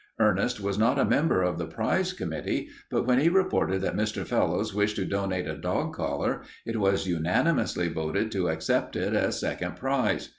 [0.19, 4.25] Ernest was not a member of the prize committee, but when he reported that Mr.
[4.25, 9.39] Fellowes wished to donate a dog collar, it was unanimously voted to accept it as
[9.39, 10.29] second prize.